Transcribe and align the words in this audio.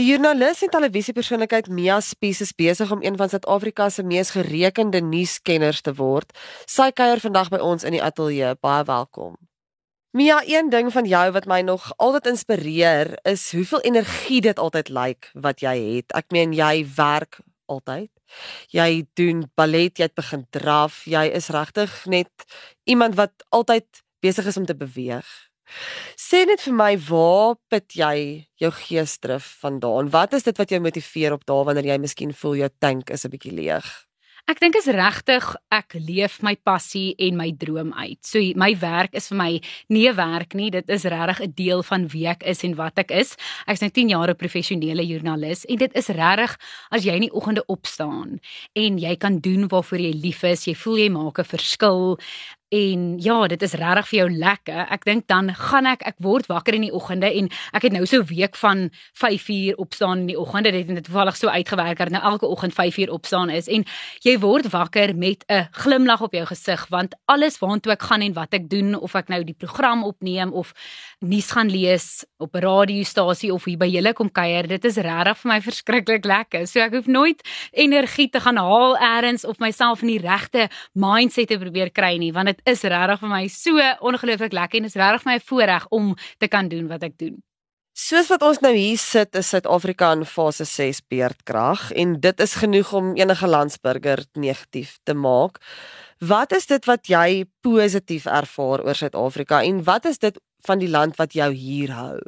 Die 0.00 0.06
joernalis 0.08 0.62
en 0.64 0.70
televisiepersoonlikheid 0.72 1.66
Mia 1.76 1.98
Spies 2.00 2.38
is 2.40 2.54
besig 2.56 2.88
om 2.94 3.02
een 3.04 3.18
van 3.20 3.28
Suid-Afrika 3.28 3.90
se 3.92 4.00
mees 4.00 4.30
gerekende 4.32 5.02
nuuskenners 5.04 5.82
te 5.84 5.92
word. 5.98 6.30
Sy 6.64 6.86
kuier 6.96 7.20
vandag 7.20 7.50
by 7.52 7.60
ons 7.60 7.84
in 7.84 7.92
die 7.92 8.00
ateljee. 8.00 8.54
Baie 8.64 8.86
welkom. 8.88 9.34
Mia, 10.16 10.38
een 10.48 10.70
ding 10.72 10.88
van 10.94 11.04
jou 11.04 11.26
wat 11.36 11.44
my 11.52 11.60
nog 11.68 11.90
altyd 11.98 12.30
inspireer 12.32 13.12
is 13.28 13.44
hoeveel 13.52 13.84
energie 13.92 14.40
dit 14.48 14.64
altyd 14.64 14.88
lyk 14.88 15.28
like 15.28 15.44
wat 15.44 15.60
jy 15.60 15.76
het. 15.82 16.16
Ek 16.16 16.32
meen 16.32 16.56
jy 16.56 16.86
werk 16.96 17.42
altyd. 17.68 18.08
Jy 18.72 19.04
doen 19.20 19.44
ballet, 19.52 19.92
jy 20.00 20.08
het 20.08 20.16
begin 20.16 20.48
draf. 20.48 21.04
Jy 21.04 21.26
is 21.28 21.52
regtig 21.52 22.06
net 22.08 22.48
iemand 22.88 23.20
wat 23.20 23.44
altyd 23.52 23.84
besig 24.24 24.48
is 24.48 24.56
om 24.56 24.64
te 24.64 24.80
beweeg. 24.80 25.28
Sê 26.16 26.44
net 26.46 26.60
vir 26.60 26.74
my 26.74 26.92
waar 27.08 27.56
put 27.70 27.96
jy 27.96 28.46
jou 28.60 28.70
geesdrif 28.70 29.56
vandaan? 29.62 30.10
Wat 30.10 30.32
is 30.34 30.42
dit 30.42 30.56
wat 30.56 30.70
jou 30.70 30.80
motiveer 30.80 31.32
op 31.32 31.46
dae 31.46 31.64
wanneer 31.64 31.92
jy 31.94 31.98
miskien 31.98 32.32
voel 32.34 32.56
jou 32.64 32.70
tank 32.78 33.10
is 33.10 33.24
'n 33.24 33.30
bietjie 33.30 33.54
leeg? 33.54 34.10
Ek 34.50 34.58
dink 34.58 34.74
is 34.74 34.88
regtig 34.90 35.44
ek 35.70 35.94
leef 36.00 36.40
my 36.42 36.56
passie 36.66 37.14
en 37.22 37.36
my 37.38 37.50
droom 37.54 37.92
uit. 37.94 38.18
So 38.26 38.40
my 38.58 38.72
werk 38.80 39.14
is 39.14 39.28
vir 39.30 39.38
my 39.38 39.60
nie 39.88 40.08
'n 40.08 40.16
werk 40.16 40.54
nie, 40.54 40.70
dit 40.70 40.88
is 40.88 41.04
regtig 41.04 41.40
'n 41.40 41.52
deel 41.54 41.82
van 41.82 42.08
wie 42.08 42.26
ek 42.26 42.42
is 42.42 42.64
en 42.64 42.74
wat 42.74 42.98
ek 42.98 43.10
is. 43.10 43.36
Ek's 43.68 43.80
nou 43.80 43.90
10 43.90 44.08
jaar 44.08 44.30
'n 44.30 44.34
professionele 44.34 45.06
joernalis 45.06 45.64
en 45.66 45.76
dit 45.76 45.92
is 45.94 46.08
regtig 46.08 46.58
as 46.90 47.04
jy 47.04 47.14
in 47.14 47.28
die 47.28 47.32
oggende 47.32 47.64
opstaan 47.66 48.40
en 48.74 48.98
jy 48.98 49.16
kan 49.16 49.38
doen 49.38 49.68
waarvoor 49.68 49.98
jy 49.98 50.12
lief 50.14 50.42
is, 50.42 50.66
jy 50.66 50.74
voel 50.74 50.96
jy 50.98 51.10
maak 51.10 51.38
'n 51.38 51.44
verskil. 51.44 52.18
En 52.70 53.18
ja, 53.18 53.46
dit 53.50 53.62
is 53.66 53.72
regtig 53.74 54.06
vir 54.08 54.16
jou 54.18 54.26
lekker. 54.30 54.84
Ek 54.94 55.02
dink 55.02 55.24
dan 55.26 55.48
gaan 55.58 55.88
ek 55.90 56.04
ek 56.06 56.20
word 56.22 56.46
wakker 56.46 56.76
in 56.76 56.84
die 56.86 56.92
oggende 56.94 57.26
en 57.26 57.48
ek 57.74 57.88
het 57.88 57.92
nou 57.96 58.04
so 58.06 58.22
'n 58.22 58.30
week 58.30 58.54
van 58.54 58.90
5uur 59.18 59.74
opstaan 59.74 60.18
in 60.22 60.26
die 60.26 60.38
oggende. 60.38 60.70
Dit 60.70 60.86
het 60.86 60.94
net 60.94 61.04
toevallig 61.04 61.36
so 61.36 61.48
uitgewerk 61.48 61.98
dat 61.98 62.10
nou 62.10 62.22
elke 62.22 62.46
oggend 62.46 62.72
5uur 62.72 63.10
opstaan 63.10 63.50
is 63.50 63.66
en 63.66 63.84
jy 64.22 64.38
word 64.38 64.70
wakker 64.70 65.16
met 65.16 65.44
'n 65.48 65.66
glimlag 65.72 66.22
op 66.22 66.32
jou 66.32 66.46
gesig 66.46 66.86
want 66.90 67.14
alles 67.26 67.58
waartoe 67.58 67.92
ek 67.92 68.02
gaan 68.02 68.22
en 68.22 68.32
wat 68.32 68.54
ek 68.54 68.68
doen 68.70 68.94
of 68.94 69.14
ek 69.14 69.28
nou 69.28 69.44
die 69.44 69.58
program 69.58 70.04
opneem 70.04 70.52
of 70.52 70.72
nuus 71.18 71.50
gaan 71.50 71.70
lees 71.70 72.24
op 72.38 72.54
'n 72.54 72.62
radiostasie 72.62 73.52
of 73.52 73.64
hier 73.64 73.78
by 73.78 73.86
julle 73.86 74.12
kom 74.12 74.30
kuier, 74.30 74.68
dit 74.68 74.84
is 74.84 74.96
regtig 74.96 75.38
vir 75.38 75.48
my 75.52 75.60
verskriklik 75.60 76.24
lekker. 76.24 76.66
So 76.66 76.80
ek 76.80 76.92
hoef 76.92 77.06
nooit 77.06 77.42
energie 77.72 78.30
te 78.30 78.40
gaan 78.40 78.56
haal 78.56 78.96
eers 78.96 79.44
of 79.44 79.58
myself 79.58 80.02
in 80.02 80.08
die 80.08 80.28
regte 80.28 80.68
mindset 80.94 81.48
te 81.48 81.58
probeer 81.58 81.90
kry 81.90 82.16
nie 82.16 82.32
want 82.32 82.46
dit 82.46 82.59
is 82.64 82.82
regtig 82.82 83.20
vir 83.20 83.30
my 83.30 83.44
so 83.48 83.92
ongelooflik 84.00 84.52
lekker 84.56 84.80
en 84.80 84.88
is 84.90 84.98
regtig 84.98 85.24
my 85.28 85.38
voorreg 85.40 85.86
om 85.90 86.12
te 86.38 86.48
kan 86.48 86.68
doen 86.68 86.88
wat 86.88 87.06
ek 87.06 87.16
doen. 87.18 87.38
Soos 88.00 88.30
wat 88.30 88.42
ons 88.46 88.60
nou 88.62 88.72
hier 88.72 88.98
sit, 88.98 89.34
is 89.36 89.48
Suid-Afrika 89.50 90.12
in 90.14 90.22
fase 90.24 90.64
6 90.64 91.02
beerdkrag 91.10 91.90
en 91.98 92.14
dit 92.22 92.40
is 92.40 92.54
genoeg 92.62 92.92
om 92.96 93.10
enige 93.18 93.48
landsburger 93.50 94.22
negatief 94.38 94.98
te 95.04 95.14
maak. 95.14 95.58
Wat 96.20 96.52
is 96.56 96.68
dit 96.70 96.86
wat 96.86 97.10
jy 97.10 97.44
positief 97.60 98.28
ervaar 98.30 98.84
oor 98.86 98.96
Suid-Afrika 98.96 99.62
en 99.66 99.82
wat 99.84 100.06
is 100.08 100.22
dit 100.22 100.38
van 100.64 100.80
die 100.80 100.88
land 100.88 101.18
wat 101.18 101.34
jou 101.34 101.50
hier 101.52 101.92
hou? 101.96 102.20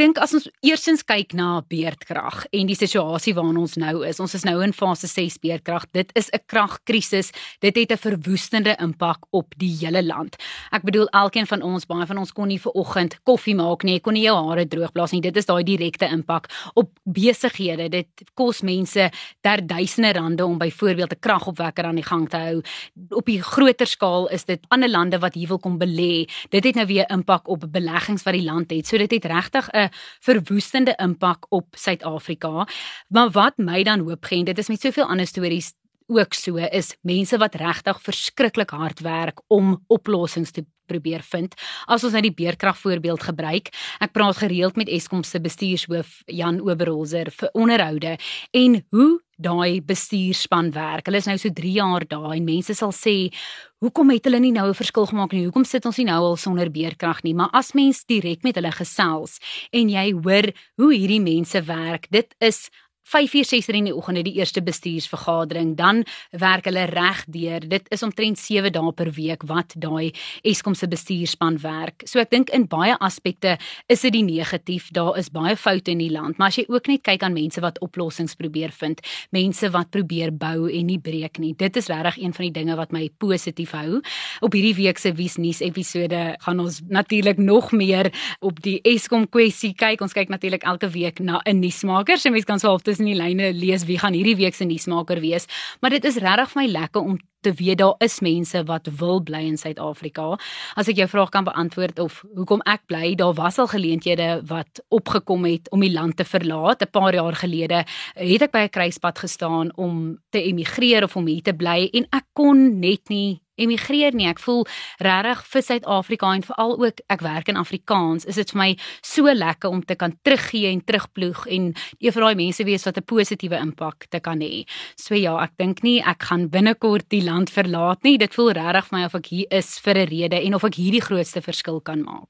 Dink 0.00 0.16
as 0.16 0.30
ons 0.32 0.46
eersins 0.64 1.02
kyk 1.04 1.34
na 1.36 1.58
beerdkrag 1.68 2.46
en 2.56 2.68
die 2.70 2.76
situasie 2.78 3.34
waarin 3.36 3.58
ons 3.60 3.74
nou 3.76 3.98
is. 4.08 4.16
Ons 4.22 4.32
is 4.38 4.46
nou 4.48 4.54
in 4.64 4.72
fase 4.72 5.10
6 5.10 5.34
beerdkrag. 5.42 5.84
Dit 5.92 6.08
is 6.16 6.30
'n 6.32 6.40
kragkrisis. 6.48 7.32
Dit 7.60 7.76
het 7.76 7.92
'n 7.92 8.00
verwoestende 8.00 8.76
impak 8.80 9.26
op 9.30 9.52
die 9.58 9.76
hele 9.76 10.02
land. 10.02 10.36
Ek 10.72 10.84
bedoel 10.84 11.06
elkeen 11.08 11.46
van 11.46 11.62
ons, 11.62 11.84
baie 11.86 12.06
van 12.06 12.16
ons 12.16 12.32
kon 12.32 12.48
nie 12.48 12.58
vir 12.58 12.72
oggend 12.72 13.18
koffie 13.24 13.54
maak 13.54 13.82
nie, 13.82 14.00
kon 14.00 14.14
nie 14.14 14.22
jou 14.22 14.48
hare 14.48 14.64
droogblaas 14.64 15.12
nie. 15.12 15.20
Dit 15.20 15.36
is 15.36 15.44
daai 15.44 15.64
direkte 15.64 16.08
impak 16.08 16.48
op 16.74 16.88
besighede. 17.04 17.90
Dit 17.90 18.08
kos 18.34 18.62
mense 18.62 19.10
ter 19.42 19.66
duisende 19.66 20.12
rande 20.12 20.46
om 20.46 20.58
byvoorbeeld 20.58 21.12
'n 21.12 21.20
kragopwekker 21.20 21.84
aan 21.84 21.96
die 21.96 22.08
gang 22.08 22.28
te 22.28 22.36
hou. 22.36 22.62
Op 23.10 23.26
die 23.26 23.42
groter 23.42 23.86
skaal 23.86 24.28
is 24.28 24.44
dit 24.44 24.60
ander 24.68 24.88
lande 24.88 25.18
wat 25.18 25.34
hier 25.34 25.48
wil 25.48 25.58
kom 25.58 25.78
belê. 25.78 26.26
Dit 26.48 26.64
het 26.64 26.74
nou 26.74 26.86
weer 26.86 27.10
impak 27.10 27.48
op 27.48 27.66
beleggings 27.70 28.22
wat 28.22 28.34
die 28.34 28.44
land 28.44 28.70
het. 28.70 28.86
So 28.86 28.96
dit 28.96 29.10
het 29.10 29.24
regtig 29.24 29.68
'n 29.72 29.89
verwoestende 30.20 30.94
impak 30.96 31.46
op 31.48 31.66
Suid-Afrika. 31.76 32.66
Maar 33.08 33.30
wat 33.30 33.58
my 33.58 33.82
dan 33.82 34.00
hoop 34.00 34.24
gee, 34.24 34.44
dit 34.44 34.58
is 34.58 34.68
met 34.68 34.80
soveel 34.80 35.08
ander 35.08 35.26
stories 35.26 35.72
ook 36.10 36.34
so 36.34 36.56
is 36.56 36.96
mense 37.06 37.38
wat 37.38 37.54
regtig 37.54 38.00
verskriklik 38.02 38.70
hard 38.74 39.00
werk 39.00 39.40
om 39.46 39.76
oplossings 39.86 40.50
te 40.50 40.64
probeer 40.90 41.24
vind. 41.32 41.54
As 41.86 42.04
ons 42.04 42.16
nou 42.16 42.22
die 42.26 42.34
beerkrag 42.34 42.78
voorbeeld 42.82 43.22
gebruik, 43.30 43.72
ek 44.02 44.14
praat 44.16 44.42
gereeld 44.42 44.78
met 44.80 44.90
Eskom 44.90 45.24
se 45.24 45.40
bestuurshoof 45.42 46.20
Jan 46.26 46.60
Oberholzer 46.66 47.30
vir 47.30 47.54
onderhoude 47.54 48.16
en 48.56 48.80
hoe 48.90 49.10
daai 49.40 49.80
bestuurspan 49.80 50.70
werk. 50.74 51.08
Hulle 51.08 51.20
is 51.22 51.28
nou 51.28 51.36
so 51.40 51.52
3 51.56 51.72
jaar 51.72 52.04
daar 52.08 52.34
en 52.34 52.44
mense 52.44 52.74
sal 52.76 52.92
sê, 52.92 53.32
"Hoekom 53.80 54.10
het 54.10 54.24
hulle 54.24 54.40
nie 54.40 54.52
nou 54.52 54.68
'n 54.68 54.74
verskil 54.74 55.06
gemaak 55.06 55.32
nie? 55.32 55.44
Hoekom 55.44 55.64
sit 55.64 55.86
ons 55.86 55.96
nie 55.96 56.06
nou 56.06 56.20
al 56.20 56.36
sonder 56.36 56.70
beerkrag 56.70 57.22
nie?" 57.22 57.34
Maar 57.34 57.50
as 57.52 57.72
mens 57.72 58.04
direk 58.04 58.42
met 58.42 58.54
hulle 58.54 58.72
gesels 58.72 59.38
en 59.72 59.88
jy 59.88 60.12
hoor 60.12 60.52
hoe 60.76 60.94
hierdie 60.94 61.20
mense 61.20 61.62
werk, 61.62 62.06
dit 62.10 62.34
is 62.40 62.70
5 63.02 63.34
uur 63.34 63.44
6 63.44 63.68
uur 63.68 63.74
in 63.74 63.88
die 63.88 63.94
oggend 63.96 64.16
het 64.16 64.26
die 64.26 64.36
eerste 64.38 64.62
bestuursvergadering, 64.62 65.76
dan 65.76 66.04
werk 66.30 66.64
hulle 66.68 66.84
reg 66.84 67.24
deur. 67.26 67.64
Dit 67.68 67.88
is 67.88 68.02
omtrent 68.02 68.38
7 68.38 68.72
dae 68.72 68.92
per 68.92 69.10
week 69.16 69.42
wat 69.48 69.74
daai 69.76 70.12
Eskom 70.42 70.74
se 70.74 70.88
bestuurspan 70.88 71.58
werk. 71.62 72.04
So 72.06 72.20
ek 72.20 72.30
dink 72.30 72.52
in 72.54 72.68
baie 72.70 72.94
aspekte 73.00 73.56
is 73.90 74.04
dit 74.04 74.14
die 74.14 74.24
negatief. 74.26 74.90
Daar 74.94 75.18
is 75.18 75.30
baie 75.32 75.56
foute 75.56 75.90
in 75.90 76.02
die 76.02 76.10
land, 76.12 76.38
maar 76.38 76.52
as 76.52 76.60
jy 76.60 76.66
ook 76.68 76.90
net 76.90 77.02
kyk 77.06 77.24
aan 77.26 77.34
mense 77.34 77.60
wat 77.64 77.80
oplossings 77.80 78.36
probeer 78.38 78.70
vind, 78.70 79.00
mense 79.34 79.70
wat 79.74 79.90
probeer 79.90 80.30
bou 80.30 80.68
en 80.70 80.86
nie 80.86 81.00
breek 81.00 81.40
nie. 81.42 81.54
Dit 81.58 81.76
is 81.80 81.90
regtig 81.90 82.20
een 82.22 82.36
van 82.36 82.46
die 82.48 82.54
dinge 82.60 82.76
wat 82.78 82.92
my 82.92 83.08
positief 83.18 83.74
hou. 83.76 84.00
Op 84.44 84.54
hierdie 84.54 84.76
week 84.78 84.98
se 84.98 85.12
Wies 85.16 85.36
nuus 85.40 85.60
episode 85.64 86.20
gaan 86.44 86.60
ons 86.62 86.80
natuurlik 86.88 87.38
nog 87.38 87.72
meer 87.72 88.12
op 88.40 88.60
die 88.62 88.78
Eskom 88.86 89.26
kwessie 89.28 89.72
kyk. 89.74 90.00
Ons 90.04 90.14
kyk 90.14 90.30
natuurlik 90.30 90.62
elke 90.68 90.88
week 90.94 91.18
na 91.20 91.40
'n 91.44 91.60
nuusmaker, 91.60 92.18
so 92.18 92.30
mense 92.30 92.46
kan 92.46 92.60
swaaf 92.60 92.82
tussen 92.90 93.08
die 93.10 93.18
lyne 93.18 93.52
lees 93.56 93.86
wie 93.88 93.98
gaan 94.02 94.16
hierdie 94.16 94.38
week 94.40 94.58
se 94.58 94.66
nuusmaker 94.68 95.22
wees, 95.22 95.46
maar 95.80 95.94
dit 95.94 96.06
is 96.08 96.18
regtig 96.22 96.54
vir 96.54 96.62
my 96.62 96.68
lekker 96.74 97.12
om 97.12 97.18
te 97.40 97.52
weet 97.56 97.78
daar 97.80 97.94
is 98.04 98.18
mense 98.20 98.60
wat 98.68 98.88
wil 99.00 99.22
bly 99.24 99.40
in 99.48 99.56
Suid-Afrika. 99.56 100.34
As 100.76 100.90
ek 100.92 100.98
jou 101.00 101.06
vraag 101.08 101.30
kan 101.32 101.46
beantwoord 101.48 102.02
of 102.04 102.20
hoekom 102.36 102.60
ek 102.68 102.84
bly, 102.90 103.14
daar 103.16 103.32
was 103.38 103.58
al 103.62 103.70
geleenthede 103.72 104.42
wat 104.50 104.82
opgekom 104.92 105.46
het 105.48 105.70
om 105.72 105.80
die 105.80 105.92
land 105.92 106.18
te 106.20 106.26
verlaat. 106.28 106.82
'n 106.82 106.90
Paar 106.92 107.14
jaar 107.14 107.34
gelede 107.34 107.84
het 108.14 108.42
ek 108.42 108.52
by 108.52 108.64
'n 108.68 108.74
kruispunt 108.76 109.18
gestaan 109.18 109.72
om 109.76 110.18
te 110.30 110.42
emigreer 110.42 111.04
of 111.04 111.16
om 111.16 111.26
hier 111.26 111.42
te 111.42 111.54
bly 111.54 111.88
en 111.92 112.06
ek 112.12 112.26
kon 112.34 112.80
net 112.80 113.08
nie 113.08 113.40
emigreer 113.60 114.16
nie. 114.16 114.28
Ek 114.30 114.40
voel 114.42 114.64
regtig 114.98 115.44
vir 115.52 115.62
Suid-Afrika 115.66 116.32
en 116.34 116.46
veral 116.46 116.76
ook 116.80 117.02
ek 117.12 117.24
werk 117.26 117.52
in 117.52 117.60
Afrikaans. 117.60 118.26
Is 118.30 118.40
dit 118.40 118.50
vir 118.54 118.60
my 118.62 118.70
so 119.02 119.32
lekker 119.32 119.70
om 119.70 119.84
te 119.84 119.96
kan 120.00 120.16
teruggee 120.22 120.72
en 120.72 120.82
terugploeg 120.84 121.46
en 121.46 121.70
een 121.98 122.16
van 122.16 122.26
daai 122.26 122.40
mense 122.42 122.64
wees 122.64 122.84
wat 122.88 122.96
'n 122.96 123.04
positiewe 123.04 123.56
impak 123.56 124.08
te 124.10 124.20
kan 124.20 124.40
hê. 124.40 124.64
So 124.96 125.14
ja, 125.14 125.36
ek 125.42 125.52
dink 125.58 125.82
nie 125.82 126.00
ek 126.00 126.22
gaan 126.22 126.48
binnekort 126.48 127.08
die 127.08 127.22
land 127.22 127.50
verlaat 127.50 128.02
nie. 128.02 128.18
Dit 128.18 128.34
voel 128.34 128.52
regtig 128.52 128.86
vir 128.88 128.98
my 128.98 129.04
of 129.04 129.14
ek 129.14 129.26
hier 129.26 129.46
is 129.50 129.78
vir 129.78 129.94
'n 129.98 130.08
rede 130.08 130.44
en 130.44 130.54
of 130.54 130.64
ek 130.64 130.74
hierdie 130.74 131.02
grootste 131.02 131.42
verskil 131.42 131.80
kan 131.80 132.02
maak. 132.02 132.28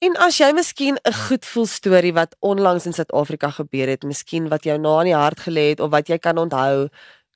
En 0.00 0.14
as 0.16 0.38
jy 0.40 0.46
miskien 0.56 0.96
'n 1.04 1.12
goed 1.12 1.44
voel 1.44 1.66
storie 1.66 2.12
wat 2.12 2.36
onlangs 2.40 2.86
in 2.86 2.92
Suid-Afrika 2.92 3.50
gebeur 3.50 3.86
het, 3.86 4.02
miskien 4.02 4.48
wat 4.48 4.64
jou 4.64 4.78
na 4.78 5.00
in 5.00 5.12
die 5.12 5.14
hart 5.14 5.40
gelê 5.40 5.68
het 5.68 5.80
of 5.80 5.90
wat 5.90 6.08
jy 6.08 6.18
kan 6.18 6.38
onthou, 6.38 6.88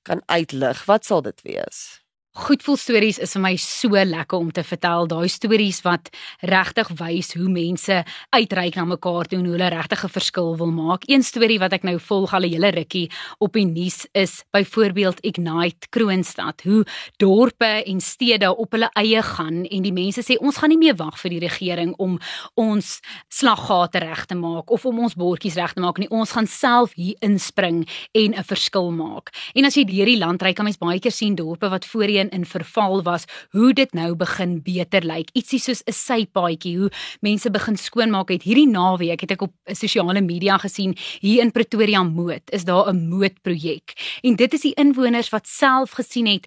kan 0.03 0.23
uitlig, 0.27 0.84
wat 0.84 1.05
sal 1.05 1.23
dit 1.23 1.43
wees? 1.43 2.03
Goedvoel 2.34 2.75
stories 2.83 3.21
is 3.22 3.37
vir 3.37 3.43
my 3.45 3.53
so 3.62 3.95
lekker 3.95 4.41
om 4.43 4.49
te 4.50 4.65
vertel. 4.67 5.05
Daai 5.06 5.28
stories 5.31 5.77
wat 5.84 6.09
regtig 6.43 6.89
wys 6.99 7.28
hoe 7.39 7.47
mense 7.47 8.00
uitreik 8.34 8.75
na 8.75 8.83
mekaar 8.91 9.28
toe 9.31 9.39
en 9.39 9.45
hoe 9.47 9.53
hulle 9.55 9.69
regtig 9.71 10.03
'n 10.03 10.11
verskil 10.11 10.56
wil 10.59 10.73
maak. 10.75 11.06
Een 11.06 11.23
storie 11.23 11.61
wat 11.61 11.73
ek 11.73 11.84
nou 11.84 11.97
volg 11.97 12.34
al 12.34 12.43
'n 12.43 12.50
hele 12.50 12.70
rukkie 12.75 13.11
op 13.38 13.53
die 13.53 13.64
nuus 13.64 14.08
is 14.12 14.43
byvoorbeeld 14.50 15.20
Ignite 15.23 15.87
Kroonstad. 15.91 16.62
Hoe 16.64 16.85
dorpe 17.19 17.85
en 17.87 18.00
stede 18.00 18.56
op 18.56 18.73
hulle 18.73 18.91
eie 18.94 19.23
gaan 19.23 19.64
en 19.64 19.82
die 19.82 19.93
mense 19.93 20.20
sê 20.20 20.37
ons 20.41 20.56
gaan 20.56 20.70
nie 20.70 20.79
meer 20.79 20.97
wag 20.97 21.17
vir 21.20 21.31
die 21.31 21.47
regering 21.49 21.94
om 21.99 22.19
ons 22.56 23.00
slaggate 23.29 23.99
reg 23.99 24.26
te 24.26 24.35
maak 24.35 24.70
of 24.70 24.85
om 24.85 24.99
ons 24.99 25.14
bordjies 25.14 25.55
reg 25.55 25.73
te 25.73 25.81
maak 25.81 25.99
nie. 25.99 26.11
Ons 26.11 26.32
gaan 26.32 26.47
self 26.47 26.94
hier 26.94 27.14
inspring 27.20 27.87
en 28.12 28.35
'n 28.35 28.44
verskil 28.44 28.91
maak. 28.91 29.31
En 29.55 29.64
as 29.64 29.76
jy 29.76 29.85
deur 29.85 30.06
die 30.06 30.19
land 30.19 30.43
ry, 30.43 30.53
kan 30.53 30.64
mens 30.64 30.79
baie 30.79 30.99
keer 30.99 31.12
sien 31.12 31.37
dorpe 31.37 31.69
wat 31.69 31.85
voorheen 31.85 32.24
voorheen 32.25 32.31
in 32.31 32.47
verval 32.47 33.03
was, 33.03 33.25
hoe 33.50 33.73
dit 33.73 33.93
nou 33.93 34.15
begin 34.17 34.62
beter 34.62 35.05
lyk. 35.05 35.31
Ietsie 35.32 35.59
soos 35.59 35.82
'n 35.85 35.93
sypaadjie, 35.93 36.79
hoe 36.79 36.91
mense 37.21 37.50
begin 37.50 37.76
skoonmaak 37.76 38.29
het. 38.31 38.43
Hierdie 38.43 38.69
naweek 38.69 39.21
het 39.21 39.31
ek 39.31 39.43
op 39.43 39.53
sosiale 39.67 40.21
media 40.21 40.59
gesien 40.59 40.97
hier 41.21 41.43
in 41.43 41.53
Pretoria 41.53 42.03
Moed, 42.03 42.50
is 42.50 42.65
daar 42.65 42.93
'n 42.93 43.09
moedprojek. 43.09 43.93
En 44.23 44.37
dit 44.37 44.53
is 44.53 44.61
die 44.61 44.75
inwoners 44.75 45.31
wat 45.31 45.47
self 45.47 45.91
gesien 45.91 46.26
het 46.26 46.47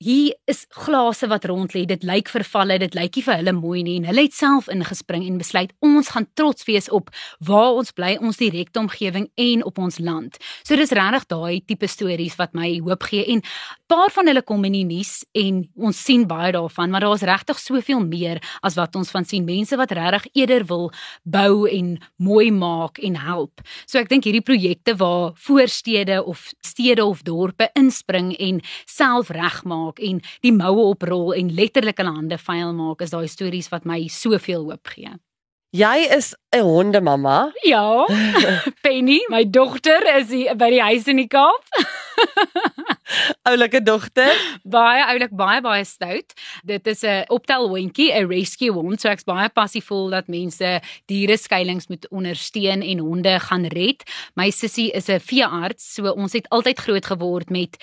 hier 0.00 0.32
is 0.48 0.64
glase 0.72 1.26
wat 1.28 1.44
rond 1.44 1.74
lê. 1.76 1.82
Dit 1.84 2.06
lyk 2.08 2.30
vervalle, 2.32 2.78
dit 2.80 2.94
lyk 2.96 3.18
nie 3.18 3.24
vir 3.26 3.36
hulle 3.42 3.52
mooi 3.52 3.82
nie 3.84 3.98
en 4.00 4.06
hulle 4.08 4.22
het 4.24 4.34
self 4.36 4.70
ingespring 4.72 5.26
en 5.28 5.36
besluit 5.40 5.74
ons 5.84 6.08
gaan 6.14 6.24
trots 6.38 6.64
wees 6.64 6.88
op 6.88 7.10
waar 7.44 7.76
ons 7.76 7.92
bly, 7.92 8.14
ons 8.16 8.40
direkte 8.40 8.80
omgewing 8.80 9.28
en 9.36 9.64
op 9.68 9.80
ons 9.82 9.98
land. 10.00 10.38
So 10.64 10.78
dis 10.80 10.94
regtig 10.96 11.26
daai 11.28 11.60
tipe 11.68 11.88
stories 11.90 12.38
wat 12.40 12.56
my 12.56 12.70
hoop 12.86 13.04
gee 13.10 13.26
en 13.34 13.44
paar 13.90 14.08
van 14.14 14.30
hulle 14.30 14.42
kom 14.46 14.64
in 14.64 14.78
die 14.78 14.86
nuus 14.88 15.26
en 15.36 15.66
ons 15.76 16.00
sien 16.00 16.24
baie 16.30 16.54
daarvan, 16.56 16.88
maar 16.94 17.04
daar's 17.04 17.26
regtig 17.26 17.60
soveel 17.60 18.00
meer 18.06 18.40
as 18.64 18.78
wat 18.80 18.96
ons 18.96 19.12
van 19.12 19.28
sien. 19.28 19.44
Mense 19.44 19.76
wat 19.76 19.92
regtig 19.92 20.30
eerder 20.32 20.64
wil 20.70 20.88
bou 21.28 21.68
en 21.68 21.98
mooi 22.16 22.48
maak 22.54 23.02
en 23.04 23.20
help. 23.20 23.60
So 23.84 24.00
ek 24.00 24.08
dink 24.08 24.24
hierdie 24.24 24.44
projekte 24.46 24.96
waar 24.96 25.36
voorstede 25.44 26.22
of 26.24 26.48
stede 26.64 27.04
of 27.04 27.20
dorpe 27.28 27.68
inspring 27.76 28.32
en 28.40 28.64
self 28.88 29.28
regmaak 29.34 29.89
en 29.98 30.20
die 30.42 30.52
moue 30.52 30.92
oprol 30.92 31.34
en 31.34 31.50
letterlik 31.54 31.98
hulle 31.98 32.14
hande 32.14 32.38
vuil 32.38 32.72
maak 32.72 33.02
is 33.02 33.10
daai 33.10 33.28
stories 33.28 33.70
wat 33.70 33.84
my 33.84 34.06
soveel 34.08 34.68
hoop 34.70 34.86
gee. 34.94 35.10
Jy 35.72 36.06
is 36.16 36.34
'n 36.52 36.62
hondemamma? 36.62 37.52
Ja. 37.62 38.06
Penny, 38.82 39.20
my 39.28 39.44
dogter 39.44 40.02
is 40.18 40.30
by 40.54 40.70
die 40.70 40.82
huis 40.82 41.06
in 41.06 41.16
die 41.16 41.28
Kaap. 41.28 41.62
oulike 43.42 43.82
dogter. 43.82 44.32
Baie 44.62 45.04
oulik, 45.06 45.32
baie 45.36 45.60
baie 45.60 45.84
stout. 45.84 46.34
Dit 46.64 46.86
is 46.86 47.02
'n 47.04 47.24
optel 47.28 47.68
hondjie, 47.68 48.12
'n 48.12 48.28
rescue 48.28 48.72
hond. 48.72 49.00
So 49.00 49.08
ek's 49.08 49.24
baie 49.24 49.48
passievol 49.48 50.10
dat 50.10 50.28
mense 50.28 50.80
diere 51.06 51.36
skuilings 51.36 51.88
moet 51.88 52.08
ondersteun 52.10 52.82
en 52.82 52.98
honde 52.98 53.40
gaan 53.40 53.66
red. 53.66 54.02
My 54.34 54.50
sussie 54.50 54.90
is 54.90 55.08
'n 55.08 55.20
veearts, 55.20 55.94
so 55.94 56.10
ons 56.10 56.32
het 56.32 56.48
altyd 56.48 56.78
groot 56.78 57.06
geword 57.06 57.50
met 57.50 57.76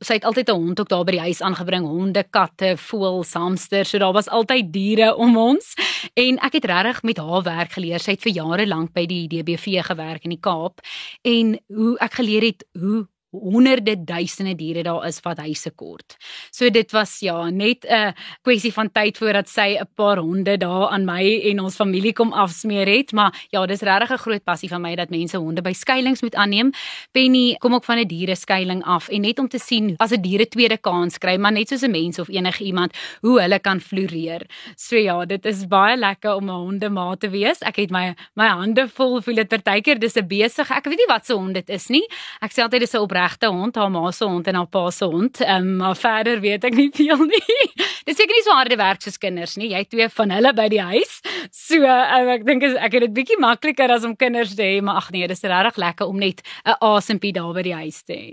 sy 0.00 0.14
het 0.14 0.24
altyd 0.24 0.48
'n 0.48 0.60
hond 0.60 0.80
ook 0.80 0.88
daar 0.88 1.04
by 1.04 1.12
die 1.12 1.20
huis 1.20 1.40
aangebring, 1.40 1.86
honde, 1.86 2.24
katte, 2.30 2.76
voëls, 2.76 3.32
hamsters. 3.32 3.90
So 3.90 3.98
daar 3.98 4.12
was 4.12 4.28
altyd 4.28 4.72
diere 4.72 5.16
om 5.16 5.36
ons. 5.36 5.74
En 6.14 6.38
ek 6.38 6.52
het 6.52 6.64
regtig 6.64 7.02
met 7.02 7.16
haar 7.16 7.42
werk 7.42 7.72
geleer. 7.72 8.00
Sy 8.00 8.10
het 8.10 8.22
vir 8.22 8.32
jare 8.32 8.66
lank 8.66 8.92
by 8.92 9.06
die 9.06 9.28
DBV 9.28 9.82
gewerk 9.84 10.24
in 10.24 10.30
die 10.30 10.40
Kaap 10.40 10.80
en 11.22 11.58
hoe 11.66 11.98
ek 11.98 12.12
geleer 12.12 12.42
het 12.42 12.64
hoe 12.78 13.06
honderde 13.32 13.96
duisende 14.04 14.54
diere 14.54 14.82
daar 14.82 15.06
is 15.08 15.20
wat 15.24 15.38
huise 15.38 15.70
kort. 15.70 16.16
So 16.50 16.70
dit 16.70 16.92
was 16.92 17.18
ja, 17.20 17.50
net 17.50 17.86
'n 17.88 18.14
kwessie 18.42 18.72
van 18.72 18.92
tyd 18.92 19.18
voordat 19.18 19.48
sy 19.48 19.78
'n 19.80 19.88
paar 19.94 20.18
honde 20.18 20.56
daar 20.56 20.88
aan 20.88 21.04
my 21.04 21.40
en 21.50 21.60
ons 21.60 21.76
familie 21.76 22.12
kom 22.12 22.32
afsmeer 22.32 22.86
het, 22.86 23.12
maar 23.12 23.32
ja, 23.50 23.66
dis 23.66 23.80
regtig 23.80 24.10
'n 24.10 24.18
groot 24.18 24.44
passie 24.44 24.68
van 24.68 24.80
my 24.80 24.94
dat 24.94 25.10
mense 25.10 25.36
honde 25.36 25.62
by 25.62 25.72
skuilings 25.72 26.22
moet 26.22 26.34
aanneem. 26.34 26.72
Penny 27.12 27.56
kom 27.58 27.74
ook 27.74 27.84
van 27.84 27.98
'n 27.98 28.06
diere 28.06 28.36
skuiling 28.36 28.84
af 28.84 29.08
en 29.08 29.20
net 29.20 29.38
om 29.38 29.48
te 29.48 29.58
sien 29.58 29.94
as 29.96 30.12
'n 30.12 30.20
diere 30.20 30.46
tweede 30.48 30.78
kans 30.78 31.18
kry, 31.18 31.36
maar 31.36 31.52
net 31.52 31.68
soos 31.68 31.82
'n 31.82 31.90
mens 31.90 32.18
of 32.18 32.28
enige 32.28 32.64
iemand 32.64 32.92
hoe 33.20 33.40
hulle 33.40 33.58
kan 33.58 33.80
floreer. 33.80 34.46
So 34.76 34.96
ja, 34.96 35.24
dit 35.24 35.44
is 35.46 35.66
baie 35.66 35.96
lekker 35.96 36.34
om 36.34 36.44
'n 36.44 36.62
hondema 36.66 37.16
te 37.16 37.30
wees. 37.30 37.60
Ek 37.60 37.76
het 37.76 37.90
my 37.90 38.14
my 38.34 38.48
hande 38.48 38.88
vol 38.88 39.20
voel 39.22 39.34
dit 39.34 39.48
partykeer 39.48 39.98
dis 39.98 40.16
'n 40.16 40.26
besig. 40.26 40.70
Ek 40.70 40.84
weet 40.84 40.98
nie 40.98 41.08
wat 41.08 41.26
se 41.26 41.34
hond 41.34 41.54
dit 41.54 41.68
is 41.70 41.88
nie. 41.88 42.06
Ek 42.40 42.52
sê 42.52 42.62
altyd 42.62 42.80
dis 42.80 42.94
'n 42.94 42.98
regte 43.22 43.50
hond, 43.52 43.76
haar 43.76 43.90
ma 43.90 44.10
se 44.10 44.26
hond 44.28 44.48
en 44.50 44.58
haar 44.60 44.68
pa 44.70 44.90
se 44.90 45.08
hond. 45.08 45.40
Ehm 45.40 45.68
um, 45.68 45.76
maar 45.82 45.96
verder 45.96 46.40
weet 46.40 46.64
ek 46.68 46.76
nie 46.78 46.90
veel 46.94 47.24
nie. 47.30 47.70
Dis 48.06 48.18
seker 48.18 48.34
nie 48.34 48.44
so 48.44 48.56
harde 48.56 48.76
werk 48.80 49.02
soos 49.02 49.18
kinders 49.22 49.56
nie. 49.56 49.70
Jy 49.72 49.84
twee 49.90 50.08
van 50.18 50.34
hulle 50.34 50.52
by 50.58 50.68
die 50.72 50.82
huis. 50.82 51.18
So 51.54 51.80
um, 51.80 52.30
ek 52.36 52.46
dink 52.48 52.68
ek 52.72 52.98
het 52.98 53.06
dit 53.06 53.16
bietjie 53.16 53.40
makliker 53.42 53.90
as 53.94 54.06
om 54.08 54.16
kinders 54.18 54.56
te 54.58 54.66
hê, 54.66 54.78
maar 54.84 55.02
ag 55.02 55.10
nee, 55.14 55.28
dis 55.30 55.44
regtig 55.46 55.80
lekker 55.82 56.10
om 56.10 56.18
net 56.18 56.42
'n 56.66 56.78
asempie 56.92 57.32
daar 57.32 57.54
by 57.54 57.62
die 57.62 57.78
huis 57.84 58.02
te 58.02 58.14
hê. 58.14 58.30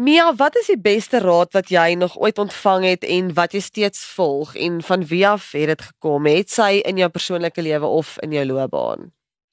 Mia, 0.00 0.30
wat 0.34 0.56
is 0.56 0.70
die 0.72 0.80
beste 0.80 1.18
raad 1.20 1.52
wat 1.52 1.68
jy 1.68 1.94
nog 2.00 2.16
ooit 2.16 2.38
ontvang 2.38 2.84
het 2.84 3.02
en 3.04 3.34
wat 3.36 3.52
jy 3.52 3.60
steeds 3.60 4.00
volg 4.16 4.54
en 4.56 4.80
van 4.82 5.04
wie 5.04 5.26
af 5.28 5.52
het 5.52 5.68
dit 5.68 5.82
gekom? 5.82 6.26
Het 6.26 6.50
sy 6.50 6.70
in 6.88 6.96
jou 6.96 7.08
persoonlike 7.12 7.62
lewe 7.62 7.86
of 7.86 8.16
in 8.24 8.32
jou 8.32 8.46
loopbaan? 8.46 9.12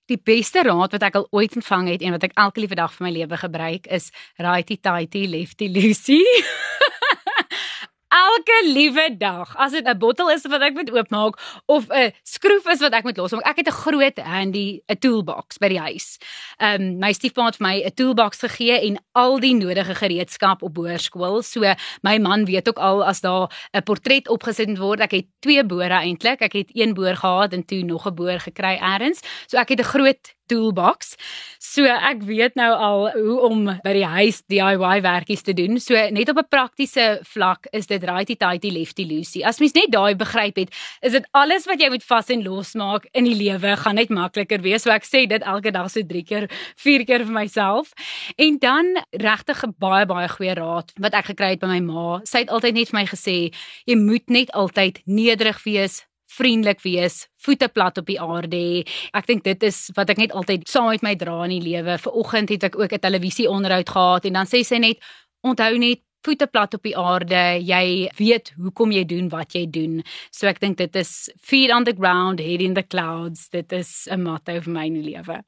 Die 0.09 0.17
beste 0.17 0.63
raad 0.65 0.95
wat 0.95 1.03
ek 1.06 1.19
al 1.19 1.27
ooit 1.38 1.53
ontvang 1.59 1.91
het 1.91 2.01
en 2.01 2.15
wat 2.15 2.23
ek 2.25 2.38
elke 2.41 2.63
liewe 2.63 2.77
dag 2.79 2.94
van 2.95 3.06
my 3.06 3.11
lewe 3.13 3.38
gebruik 3.38 3.85
is 3.94 4.09
righty 4.41 4.79
tighty 4.81 5.27
lefty 5.29 5.69
loosey. 5.69 6.23
elke 8.09 8.57
liewe 8.73 9.17
dag. 9.17 9.56
As 9.57 9.71
dit 9.71 9.85
'n 9.85 9.97
bottel 9.97 10.29
is 10.29 10.45
wat 10.47 10.61
ek 10.61 10.73
moet 10.73 10.91
oopmaak 10.91 11.38
of 11.65 11.85
'n 11.89 12.11
skroef 12.23 12.65
is 12.65 12.79
wat 12.79 12.94
ek 12.94 13.03
moet 13.03 13.17
losmaak. 13.17 13.45
Ek 13.45 13.57
het 13.57 13.67
'n 13.67 13.71
groot 13.71 14.17
handy 14.17 14.81
'n 14.88 14.97
toolbox 15.00 15.57
by 15.57 15.67
die 15.67 15.79
huis. 15.79 16.17
Ehm 16.57 16.81
um, 16.81 16.97
my 16.97 17.13
stiefpa 17.13 17.45
het 17.45 17.57
vir 17.57 17.67
my 17.67 17.83
'n 17.85 17.94
toolbox 17.94 18.39
gegee 18.39 18.79
en 18.88 18.97
al 19.13 19.39
die 19.39 19.53
nodige 19.53 19.95
gereedskap 19.95 20.61
op 20.63 20.75
hoërskool. 20.75 21.44
So 21.44 21.61
my 22.01 22.17
man 22.17 22.45
weet 22.45 22.67
ook 22.69 22.79
al 22.79 23.06
as 23.06 23.21
daar 23.21 23.50
'n 23.73 23.83
portret 23.83 24.27
opgesit 24.27 24.77
word. 24.77 25.00
Ek 25.00 25.11
het 25.11 25.25
twee 25.39 25.63
boere 25.63 26.01
eintlik. 26.01 26.41
Ek 26.41 26.53
het 26.53 26.69
een 26.73 26.94
boer 26.94 27.15
gehad 27.15 27.53
en 27.53 27.65
toe 27.65 27.83
nog 27.83 28.06
'n 28.06 28.15
boer 28.15 28.39
gekry 28.39 28.79
eers. 28.81 29.19
So 29.47 29.57
ek 29.57 29.69
het 29.69 29.79
'n 29.79 29.83
groot 29.83 30.38
toolbox. 30.49 31.15
So 31.61 31.85
ek 31.85 32.23
weet 32.27 32.57
nou 32.59 32.69
al 32.73 33.07
hoe 33.13 33.37
om 33.45 33.65
by 33.83 33.93
die 33.93 34.07
huis 34.07 34.41
DIY 34.49 35.01
werkies 35.05 35.43
te 35.45 35.53
doen. 35.53 35.79
So 35.79 35.93
net 35.93 36.29
op 36.31 36.39
'n 36.41 36.49
praktiese 36.49 37.19
vlak 37.23 37.67
is 37.71 37.87
dit 37.87 38.03
righty 38.03 38.35
tighty 38.35 38.71
lefty 38.71 39.05
loosey. 39.05 39.43
As 39.43 39.59
mens 39.59 39.73
net 39.73 39.91
daai 39.91 40.15
begryp 40.15 40.55
het, 40.55 40.69
is 41.01 41.11
dit 41.11 41.27
alles 41.31 41.65
wat 41.65 41.79
jy 41.79 41.89
moet 41.89 42.03
vas 42.03 42.29
en 42.29 42.43
losmaak 42.43 43.07
in 43.13 43.23
die 43.23 43.35
lewe 43.35 43.75
gaan 43.77 43.95
net 43.95 44.09
makliker 44.09 44.61
wees. 44.61 44.83
So 44.83 44.89
ek 44.89 45.05
sê 45.05 45.27
dit 45.27 45.41
elke 45.41 45.71
dag 45.71 45.89
so 45.91 46.01
3 46.01 46.23
keer, 46.23 46.49
4 46.75 47.05
keer 47.05 47.25
vir 47.25 47.33
myself. 47.33 47.93
En 48.37 48.57
dan 48.57 48.85
regtig 49.11 49.63
'n 49.63 49.75
baie 49.79 50.05
baie 50.05 50.27
goeie 50.27 50.53
raad 50.55 50.91
wat 50.99 51.13
ek 51.13 51.25
gekry 51.25 51.49
het 51.51 51.59
by 51.59 51.67
my 51.67 51.79
ma. 51.79 52.21
Sy 52.23 52.39
het 52.39 52.49
altyd 52.49 52.73
net 52.73 52.89
vir 52.89 52.99
my 52.99 53.05
gesê, 53.05 53.53
jy 53.85 53.95
moet 53.95 54.29
net 54.29 54.51
altyd 54.51 55.01
nederig 55.05 55.63
wees, 55.63 56.05
vriendelik 56.29 56.81
wees, 56.85 57.27
voete 57.45 57.69
plat 57.73 57.97
op 57.97 58.05
die 58.09 58.19
aarde 58.21 58.57
hê. 58.57 58.83
Ek 59.17 59.27
dink 59.29 59.43
dit 59.43 59.63
is 59.63 59.87
wat 59.97 60.09
ek 60.13 60.21
net 60.21 60.35
altyd 60.37 60.67
saam 60.69 60.91
met 60.93 61.05
my 61.05 61.15
dra 61.19 61.43
in 61.47 61.55
die 61.57 61.65
lewe. 61.65 61.97
Vanoggend 61.97 62.53
het 62.53 62.63
ek 62.69 62.79
ook 62.79 62.93
'n 62.93 62.99
televisie 62.99 63.49
onderhoud 63.49 63.89
gehad 63.89 64.25
en 64.25 64.33
dan 64.33 64.45
sê 64.45 64.63
sy 64.63 64.77
net 64.77 64.97
onthou 65.41 65.77
net 65.77 66.01
voete 66.25 66.47
plat 66.47 66.73
op 66.73 66.83
die 66.83 66.97
aarde. 66.97 67.59
Jy 67.63 68.09
weet 68.17 68.53
hoekom 68.57 68.91
jy 68.91 69.05
doen 69.05 69.29
wat 69.29 69.55
jy 69.55 69.65
doen. 69.69 70.03
So 70.31 70.47
ek 70.47 70.59
dink 70.59 70.77
dit 70.77 70.95
is 70.95 71.29
feet 71.39 71.71
on 71.71 71.83
the 71.83 71.93
ground, 71.93 72.39
head 72.39 72.61
in 72.61 72.73
the 72.73 72.83
clouds. 72.83 73.49
Dit 73.49 73.71
is 73.71 74.07
'n 74.11 74.21
motto 74.23 74.59
vir 74.61 74.73
my 74.73 74.85
in 74.85 75.01
die 75.01 75.15
lewe. 75.15 75.43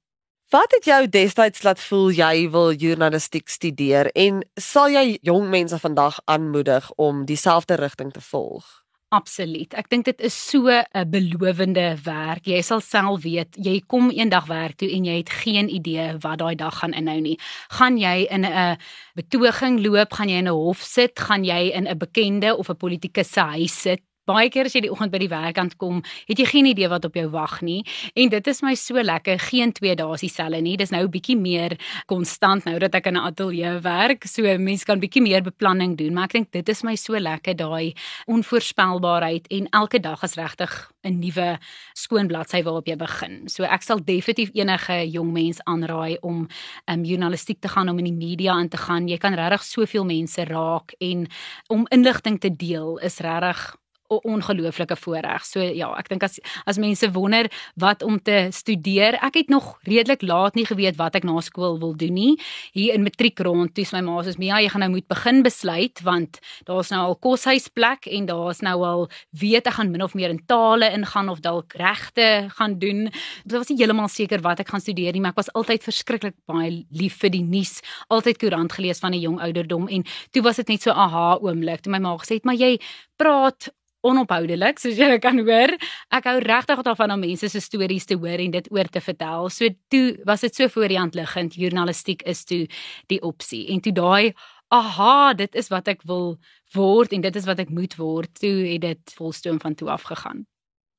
Wat 0.52 0.72
het 0.72 0.86
jou 0.86 1.08
destyds 1.08 1.64
laat 1.64 1.80
voel 1.80 2.10
jy 2.12 2.50
wil 2.52 2.74
journalistiek 2.74 3.48
studeer 3.48 4.12
en 4.12 4.44
sal 4.60 4.90
jy 4.90 5.18
jong 5.22 5.50
mense 5.50 5.80
vandag 5.80 6.20
aanmoedig 6.26 6.92
om 6.98 7.26
dieselfde 7.26 7.76
rigting 7.76 8.12
te 8.12 8.22
volg? 8.22 8.81
Absoluut. 9.12 9.74
Ek 9.76 9.90
dink 9.92 10.06
dit 10.08 10.22
is 10.24 10.32
so 10.34 10.72
'n 10.72 11.10
belowende 11.12 11.98
werk. 12.06 12.46
Jy 12.48 12.62
sal 12.64 12.80
self 12.80 13.24
weet, 13.24 13.58
jy 13.60 13.82
kom 13.88 14.10
eendag 14.10 14.46
werk 14.48 14.78
toe 14.80 14.88
en 14.88 15.04
jy 15.04 15.18
het 15.18 15.30
geen 15.30 15.68
idee 15.68 16.16
wat 16.24 16.40
daai 16.40 16.56
dag 16.56 16.80
gaan 16.80 16.94
inhou 16.94 17.20
nie. 17.20 17.38
Gaan 17.70 17.98
jy 17.98 18.28
in 18.32 18.46
'n 18.46 18.78
betoging 19.16 19.80
loop, 19.84 20.14
gaan 20.14 20.30
jy 20.30 20.38
in 20.38 20.48
'n 20.48 20.56
hof 20.56 20.82
sit, 20.82 21.20
gaan 21.20 21.44
jy 21.44 21.72
in 21.76 21.88
'n 21.88 21.98
bekende 21.98 22.56
of 22.58 22.70
'n 22.70 22.78
politikus 22.78 23.32
se 23.32 23.42
huis 23.42 23.82
sit? 23.82 24.02
Baie 24.32 24.50
keer 24.50 24.70
as 24.70 24.76
jy 24.76 24.82
die 24.86 24.92
oggend 24.92 25.12
by 25.12 25.20
die 25.22 25.30
werk 25.32 25.58
aan 25.62 25.72
kom, 25.78 26.02
het 26.28 26.40
jy 26.40 26.46
geen 26.46 26.70
idee 26.72 26.90
wat 26.92 27.06
op 27.06 27.16
jou 27.16 27.28
wag 27.34 27.62
nie. 27.62 27.84
En 28.16 28.30
dit 28.30 28.48
is 28.48 28.62
my 28.66 28.74
so 28.76 29.02
lekker, 29.02 29.40
geen 29.40 29.74
twee 29.74 29.96
dae 29.96 30.14
is 30.14 30.22
dieselfde 30.26 30.62
nie. 30.62 30.78
Dis 30.78 30.92
nou 30.92 31.04
'n 31.04 31.12
bietjie 31.12 31.38
meer 31.38 31.78
konstant 32.08 32.66
nou 32.66 32.80
dat 32.80 32.96
ek 32.96 33.08
in 33.08 33.18
'n 33.18 33.26
ateljee 33.28 33.82
werk, 33.82 34.26
so 34.26 34.44
mense 34.58 34.86
kan 34.86 35.00
bietjie 35.00 35.22
meer 35.22 35.42
beplanning 35.42 35.98
doen, 35.98 36.14
maar 36.14 36.26
ek 36.26 36.34
dink 36.34 36.52
dit 36.52 36.70
is 36.70 36.84
my 36.84 36.96
so 36.96 37.14
lekker 37.14 37.56
daai 37.56 37.94
onvoorspelbaarheid 38.28 39.48
en 39.50 39.68
elke 39.72 40.00
dag 40.00 40.24
is 40.24 40.36
regtig 40.36 40.92
'n 41.04 41.20
nuwe 41.20 41.60
skoon 41.94 42.28
bladsy 42.28 42.62
waarop 42.64 42.88
jy 42.88 42.96
begin. 42.96 43.50
So 43.50 43.64
ek 43.64 43.82
sal 43.82 44.00
definitief 44.04 44.52
enige 44.54 45.10
jong 45.12 45.32
mens 45.34 45.62
aanraai 45.66 46.18
om 46.22 46.48
um 46.88 47.04
journalistiek 47.04 47.60
te 47.62 47.68
gaan 47.68 47.90
om 47.90 47.98
in 47.98 48.06
die 48.06 48.28
media 48.28 48.60
in 48.60 48.70
te 48.70 48.78
gaan. 48.78 49.08
Jy 49.08 49.18
kan 49.18 49.34
regtig 49.34 49.64
soveel 49.64 50.06
mense 50.06 50.46
raak 50.46 50.94
en 51.00 51.28
om 51.70 51.88
inligting 51.90 52.40
te 52.40 52.50
deel 52.50 52.98
is 52.98 53.20
regtig 53.20 53.81
ongelooflike 54.20 54.96
voorreg. 54.96 55.46
So 55.46 55.62
ja, 55.62 55.92
ek 55.98 56.10
dink 56.10 56.24
as 56.24 56.40
as 56.66 56.78
mense 56.78 57.08
wonder 57.12 57.50
wat 57.76 58.04
om 58.04 58.20
te 58.20 58.48
studeer, 58.52 59.18
ek 59.24 59.36
het 59.42 59.50
nog 59.50 59.78
redelik 59.88 60.22
laat 60.22 60.56
nie 60.56 60.66
geweet 60.66 60.98
wat 61.00 61.16
ek 61.16 61.24
na 61.28 61.40
skool 61.42 61.80
wil 61.80 61.96
doen 61.98 62.14
nie. 62.14 62.40
Hier 62.74 62.94
in 62.94 63.04
matriek 63.04 63.40
rond, 63.40 63.74
toe 63.76 63.86
my 63.94 64.02
ma 64.02 64.22
sê, 64.24 64.38
"Mia, 64.38 64.60
jy 64.62 64.70
gaan 64.70 64.82
nou 64.82 64.92
moet 64.92 65.08
begin 65.08 65.44
besluit 65.44 66.02
want 66.04 66.40
daar's 66.66 66.90
nou 66.90 67.02
al 67.02 67.16
koshuisplek 67.16 68.08
en 68.08 68.26
daar's 68.26 68.62
nou 68.62 68.84
al 68.84 69.10
weet 69.32 69.68
ek 69.68 69.74
gaan 69.74 69.92
min 69.92 70.02
of 70.02 70.14
meer 70.14 70.30
in 70.30 70.46
tale 70.46 70.92
ingaan 70.92 71.30
of 71.30 71.40
dalk 71.40 71.74
regte 71.74 72.50
gaan 72.58 72.80
doen." 72.80 73.08
Ek 73.46 73.52
was 73.52 73.70
nie 73.70 73.78
heeltemal 73.78 74.10
seker 74.10 74.42
wat 74.42 74.60
ek 74.60 74.70
gaan 74.70 74.82
studeer 74.82 75.14
nie, 75.14 75.22
maar 75.22 75.32
ek 75.32 75.38
was 75.38 75.54
altyd 75.54 75.84
verskriklik 75.84 76.36
baie 76.48 76.86
lief 76.92 77.18
vir 77.20 77.30
die 77.30 77.44
nuus, 77.44 77.82
altyd 78.10 78.38
koerant 78.38 78.72
gelees 78.72 79.00
van 79.00 79.14
'n 79.14 79.22
jong 79.22 79.40
ouderdom 79.40 79.88
en 79.88 80.04
toe 80.32 80.42
was 80.42 80.56
dit 80.58 80.70
net 80.70 80.82
so 80.82 80.92
'n 80.92 80.98
aha 80.98 81.40
oomblik 81.42 81.82
toe 81.82 81.92
my 81.92 82.00
ma 82.00 82.18
gesê 82.18 82.36
het, 82.36 82.46
"Maar 82.46 82.56
jy 82.56 82.80
praat 83.18 83.70
onophoudelik 84.02 84.80
soos 84.82 84.98
jy 84.98 85.18
kan 85.24 85.40
hoor. 85.40 85.74
Ek 86.14 86.30
hou 86.30 86.38
regtig 86.44 86.82
daarvan 86.86 87.16
om 87.16 87.24
mense 87.24 87.50
se 87.50 87.62
stories 87.62 88.06
te 88.10 88.18
hoor 88.20 88.42
en 88.42 88.52
dit 88.52 88.72
oor 88.72 88.90
te 88.90 89.02
vertel. 89.02 89.50
So 89.50 89.70
toe 89.94 90.18
was 90.26 90.42
dit 90.42 90.56
so 90.56 90.70
voor 90.70 90.88
die 90.92 91.00
hand 91.00 91.16
liggend 91.16 91.56
journalistiek 91.56 92.24
is 92.30 92.46
toe 92.46 92.66
die 93.12 93.22
opsie. 93.22 93.68
En 93.74 93.82
toe 93.82 93.94
daai 93.94 94.34
aha, 94.72 95.34
dit 95.36 95.56
is 95.60 95.68
wat 95.68 95.90
ek 95.92 96.06
wil 96.08 96.38
word 96.74 97.12
en 97.14 97.22
dit 97.22 97.36
is 97.36 97.46
wat 97.46 97.60
ek 97.60 97.70
moet 97.70 97.98
word. 98.00 98.32
Toe 98.40 98.56
het 98.72 98.82
dit 98.82 99.16
volstoom 99.18 99.60
van 99.60 99.76
toe 99.76 99.92
af 99.92 100.08
gegaan. 100.08 100.46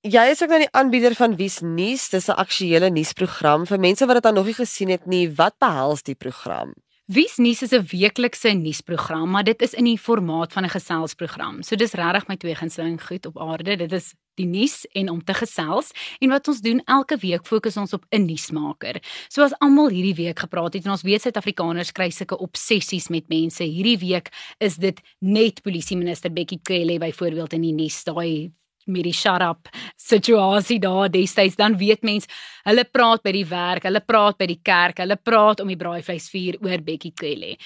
Jy 0.03 0.23
is 0.33 0.43
ook 0.43 0.51
nou 0.51 0.59
die 0.59 0.73
aanbieder 0.75 1.15
van 1.15 1.37
Wies 1.39 1.61
Nuus. 1.63 2.09
Dis 2.11 2.29
'n 2.29 2.35
aktuelle 2.35 2.91
nuusprogram 2.91 3.67
vir 3.67 3.79
mense 3.79 4.07
wat 4.07 4.23
dit 4.23 4.35
nog 4.35 4.47
nie 4.47 4.59
gesien 4.59 4.91
het 4.91 5.07
nie. 5.07 5.31
Wat 5.31 5.55
behels 5.59 6.03
die 6.03 6.15
program? 6.15 6.75
Wies 7.13 7.37
Nuus 7.37 7.61
is 7.63 7.73
'n 7.73 7.85
weeklikse 7.91 8.49
nuusprogram, 8.49 9.31
maar 9.31 9.45
dit 9.45 9.63
is 9.63 9.75
in 9.75 9.85
die 9.85 9.99
formaat 9.99 10.53
van 10.53 10.65
'n 10.65 10.69
geselsprogram. 10.69 11.63
So 11.63 11.77
dis 11.77 11.93
regtig 11.93 12.27
my 12.27 12.37
twee 12.37 12.55
gunsteling 12.55 13.07
goed 13.07 13.27
op 13.27 13.39
aarde. 13.39 13.77
Dit 13.77 13.93
is 13.93 14.15
die 14.35 14.47
nuus 14.47 14.87
en 14.93 15.11
om 15.11 15.25
te 15.25 15.35
gesels 15.35 15.91
en 16.21 16.29
wat 16.29 16.49
ons 16.49 16.61
doen 16.61 16.81
elke 16.85 17.17
week 17.17 17.47
fokus 17.47 17.77
ons 17.77 17.93
op 17.93 18.05
'n 18.09 18.25
nuusmaker. 18.25 19.03
So 19.29 19.43
as 19.43 19.59
almal 19.59 19.89
hierdie 19.89 20.15
week 20.15 20.39
gepraat 20.39 20.73
het 20.73 20.85
en 20.85 20.91
ons 20.91 21.03
weet 21.03 21.23
Suid-Afrikaners 21.23 21.93
kry 21.93 22.11
sulke 22.11 22.39
obsessies 22.39 23.09
met 23.09 23.29
mense. 23.29 23.63
Hierdie 23.65 23.99
week 23.99 24.31
is 24.59 24.77
dit 24.77 25.01
net 25.19 25.63
polisie 25.63 25.97
minister 25.97 26.33
Bekkie 26.33 26.61
Cele 26.63 26.99
byvoorbeeld 26.99 27.53
in 27.53 27.63
die 27.63 27.75
nuus. 27.75 28.05
Daai 28.05 28.53
met 28.87 29.05
die 29.05 29.13
shut 29.13 29.43
up 29.43 29.69
situasie 29.97 30.79
daar 30.83 31.11
destyds 31.11 31.57
dan 31.57 31.77
weet 31.77 32.03
mens 32.03 32.27
hulle 32.67 32.85
praat 32.87 33.23
by 33.25 33.33
die 33.35 33.47
werk, 33.49 33.87
hulle 33.89 34.01
praat 34.05 34.39
by 34.39 34.47
die 34.51 34.61
kerk, 34.63 35.01
hulle 35.03 35.17
praat 35.19 35.63
om 35.63 35.71
die 35.71 35.79
braaivleisvuur 35.79 36.61
oor 36.63 36.83
Bekkie 36.87 37.13
Cele. 37.19 37.57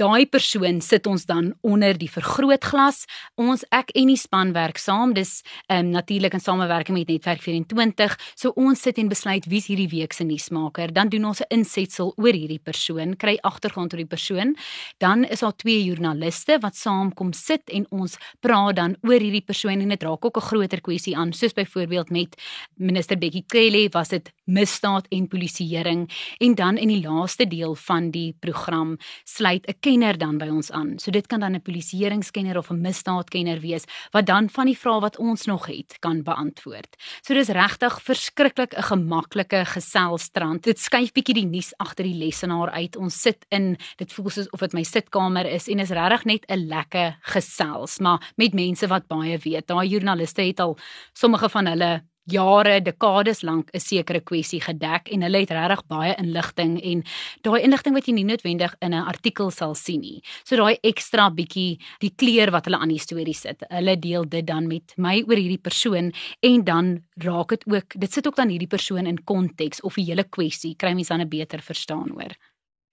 Daai 0.00 0.26
persoon 0.32 0.80
sit 0.84 1.06
ons 1.10 1.26
dan 1.28 1.50
onder 1.66 1.96
die 1.98 2.08
vergrootglas. 2.10 3.04
Ons 3.40 3.66
ek 3.74 3.92
en 3.96 4.12
die 4.12 4.18
span 4.20 4.54
werk 4.56 4.80
saam. 4.80 5.12
Dis 5.16 5.42
um, 5.72 5.92
natuurlik 5.92 6.36
in 6.38 6.44
samewerking 6.44 6.96
met 6.96 7.12
Netwerk 7.12 7.44
24. 7.44 8.16
So 8.34 8.54
ons 8.56 8.80
sit 8.86 9.00
en 9.02 9.10
besluit 9.12 9.46
wie's 9.50 9.68
hierdie 9.70 9.90
week 9.92 10.16
se 10.16 10.24
nuusmaker. 10.24 10.92
Dan 10.92 11.12
doen 11.12 11.28
ons 11.32 11.42
'n 11.42 11.60
insetsel 11.60 12.14
oor 12.16 12.32
hierdie 12.32 12.62
persoon, 12.62 13.16
kry 13.16 13.36
agtergrond 13.42 13.92
oor 13.92 14.00
die 14.00 14.08
persoon. 14.16 14.56
Dan 14.98 15.24
is 15.24 15.40
daar 15.40 15.56
twee 15.56 15.84
joernaliste 15.84 16.58
wat 16.60 16.76
saam 16.76 17.12
kom 17.12 17.32
sit 17.32 17.68
en 17.70 17.86
ons 17.90 18.16
praat 18.40 18.76
dan 18.76 18.96
oor 19.02 19.20
hierdie 19.20 19.44
persoon 19.44 19.80
en 19.80 19.88
dit 19.88 20.02
raak 20.02 20.24
ook 20.24 20.36
'n 20.36 20.48
groter 20.66 20.82
kwessie 20.82 21.14
aan, 21.16 21.32
soos 21.32 21.54
byvoorbeeld 21.54 22.10
met 22.10 22.36
minister 22.76 23.16
Bekkie 23.18 23.44
Cele 23.46 23.88
was 23.92 24.08
dit 24.08 24.32
misdaad 24.46 25.06
en 25.10 25.28
polisieering 25.28 26.06
en 26.38 26.54
dan 26.54 26.76
in 26.76 26.88
die 26.88 27.02
laaste 27.02 27.46
deel 27.46 27.74
van 27.74 28.10
die 28.10 28.34
program 28.40 28.96
sluit 29.24 29.66
'n 29.66 29.74
kenner 29.80 30.18
dan 30.18 30.38
by 30.38 30.48
ons 30.48 30.70
aan. 30.70 30.98
So 30.98 31.10
dit 31.10 31.26
kan 31.26 31.40
dan 31.40 31.54
'n 31.54 31.62
polisieeringskenner 31.62 32.58
of 32.58 32.70
'n 32.70 32.80
misdaadkenner 32.80 33.60
wees 33.60 33.84
wat 34.12 34.26
dan 34.26 34.48
van 34.50 34.66
die 34.66 34.78
vrae 34.78 35.00
wat 35.00 35.18
ons 35.18 35.46
nog 35.46 35.66
het 35.66 35.96
kan 36.00 36.22
beantwoord. 36.22 36.96
So 37.22 37.34
dis 37.34 37.48
regtig 37.48 38.02
verskriklik 38.02 38.74
'n 38.76 38.82
gemaklike 38.82 39.64
geselstrand. 39.64 40.64
Dit 40.64 40.78
skuif 40.78 41.12
bietjie 41.12 41.34
die 41.34 41.46
nuus 41.46 41.72
agter 41.78 42.04
die 42.04 42.14
lesenaar 42.14 42.70
uit. 42.70 42.96
Ons 42.96 43.20
sit 43.20 43.46
in 43.50 43.76
dit 43.96 44.12
voel 44.12 44.30
soos 44.30 44.50
of 44.50 44.60
dit 44.60 44.72
my 44.72 44.82
sitkamer 44.82 45.46
is 45.46 45.68
en 45.68 45.78
is 45.78 45.90
regtig 45.90 46.24
net 46.24 46.44
'n 46.48 46.66
lekker 46.66 47.16
gesels, 47.22 47.98
maar 47.98 48.32
met 48.36 48.54
mense 48.54 48.86
wat 48.86 49.06
baie 49.06 49.38
weet. 49.38 49.66
Daai 49.66 49.88
joernaliste 49.88 50.42
het 50.42 50.55
al 50.60 50.78
sommige 51.12 51.48
van 51.48 51.66
hulle 51.66 52.02
jare, 52.26 52.80
dekades 52.82 53.42
lank 53.42 53.70
'n 53.72 53.80
sekere 53.80 54.20
kwessie 54.20 54.60
gedek 54.60 55.08
en 55.08 55.22
hulle 55.22 55.38
het 55.38 55.50
regtig 55.50 55.86
baie 55.86 56.14
inligting 56.18 56.82
en 56.82 57.04
daai 57.42 57.62
inligting 57.62 57.94
wat 57.94 58.06
jy 58.06 58.12
nie 58.14 58.24
noodwendig 58.24 58.74
in 58.80 58.94
'n 58.94 59.06
artikel 59.06 59.50
sal 59.50 59.74
sien 59.74 60.00
nie. 60.00 60.22
So 60.44 60.56
daai 60.56 60.78
ekstra 60.82 61.30
bietjie 61.30 61.78
die 62.00 62.12
kleur 62.16 62.50
wat 62.50 62.64
hulle 62.64 62.78
aan 62.78 62.88
die 62.88 62.98
storie 62.98 63.34
sit. 63.34 63.62
Hulle 63.68 63.96
deel 63.98 64.28
dit 64.28 64.46
dan 64.46 64.66
met 64.66 64.92
my 64.96 65.22
oor 65.26 65.36
hierdie 65.36 65.62
persoon 65.62 66.12
en 66.40 66.64
dan 66.64 67.04
raak 67.16 67.48
dit 67.48 67.64
ook 67.66 68.00
dit 68.00 68.12
sit 68.12 68.26
ook 68.26 68.36
dan 68.36 68.48
hierdie 68.48 68.68
persoon 68.68 69.06
in 69.06 69.24
konteks 69.24 69.80
of 69.80 69.94
die 69.94 70.04
hele 70.04 70.24
kwessie 70.24 70.74
kry 70.76 70.94
mense 70.94 71.08
dan 71.08 71.20
'n 71.20 71.28
beter 71.28 71.60
verstaan 71.60 72.10
hoor. 72.10 72.34